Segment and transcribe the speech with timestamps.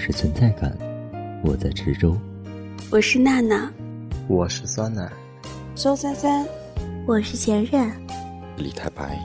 [0.00, 0.76] 是存在感，
[1.44, 2.16] 我在池州。
[2.90, 3.70] 我是娜娜，
[4.28, 5.10] 我是酸奶，
[5.74, 6.46] 周三三，
[7.06, 7.90] 我是前任，
[8.56, 9.18] 李太白，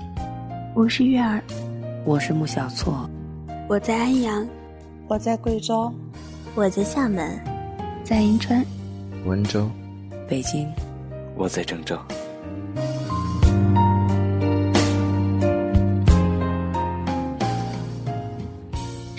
[0.76, 1.42] 我是月儿，
[2.04, 3.10] 我是穆小错，
[3.70, 4.48] 我在安阳，
[5.08, 5.92] 我在贵州，
[6.56, 7.40] 我在厦门，
[8.04, 8.64] 在银川，
[9.26, 9.70] 温州，
[10.28, 10.68] 北京，
[11.36, 11.98] 我在郑州。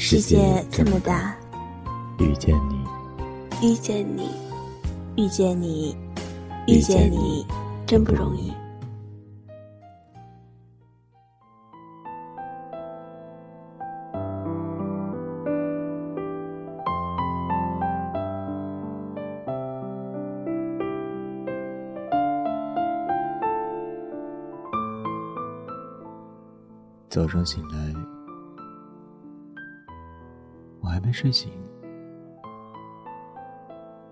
[0.08, 1.36] 世界这么大，
[2.20, 2.78] 遇见你，
[3.60, 4.30] 遇见你，
[5.16, 5.96] 遇见你，
[6.68, 7.44] 遇见你，
[7.84, 8.52] 真不容易。
[27.10, 28.15] 早上醒来。
[30.96, 31.52] 还没睡醒，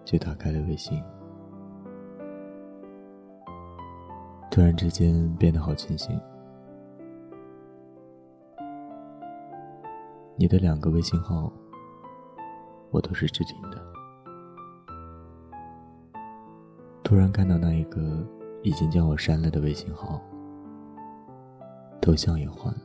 [0.04, 1.02] 就打开了微信。
[4.50, 6.20] 突然之间变得好清醒。
[10.36, 11.50] 你的两个微信号，
[12.90, 13.82] 我都是置顶的。
[17.02, 18.22] 突然看到那一个
[18.62, 20.20] 已经将我删了的微信号，
[22.02, 22.80] 头像也换了。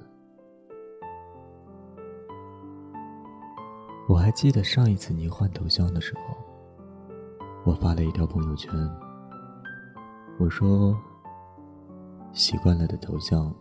[4.10, 6.22] 我还记得上一次你换头像的时候，
[7.64, 8.72] 我发了一条朋友圈。
[10.40, 10.98] 我说
[12.34, 13.54] ：“习惯了的头像，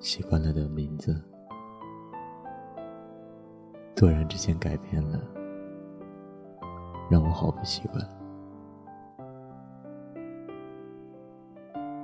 [0.00, 1.22] 习惯了的名字，
[3.94, 5.20] 突然之间改变了，
[7.08, 8.04] 让我好不习惯。”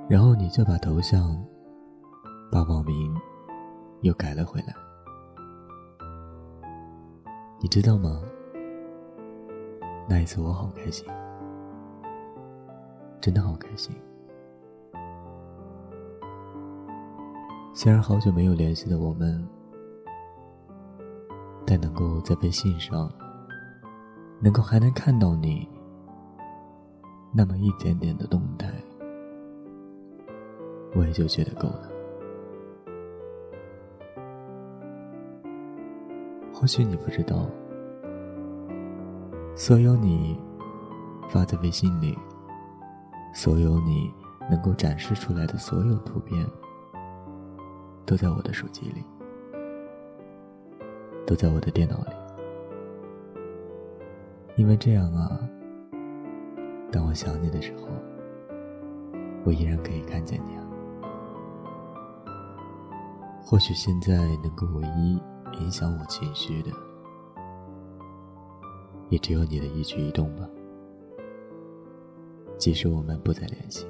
[0.07, 1.37] 然后你就把头像、
[2.49, 3.13] 把网名
[4.03, 4.73] 又改了回来。
[7.61, 8.21] 你知道吗？
[10.07, 11.05] 那一次我好开心，
[13.19, 13.93] 真的好开心。
[17.73, 19.45] 虽然好久没有联系的我们，
[21.65, 23.11] 但能够在微信上，
[24.39, 25.67] 能够还能看到你
[27.33, 28.71] 那么一点点的动态，
[30.95, 31.98] 我也就觉得够了。
[36.59, 37.45] 或许你不知道，
[39.55, 40.37] 所有你
[41.29, 42.17] 发在微信里，
[43.33, 44.11] 所有你
[44.51, 46.45] 能够展示出来的所有图片，
[48.05, 49.05] 都在我的手机里，
[51.25, 52.11] 都在我的电脑里。
[54.57, 55.39] 因为这样啊，
[56.91, 57.87] 当我想你的时候，
[59.45, 60.65] 我依然可以看见你啊。
[63.41, 65.17] 或许现在能够唯一。
[65.53, 66.71] 影响我情绪的，
[69.09, 70.47] 也只有你的一举一动吧。
[72.57, 73.87] 即使我们不再联系。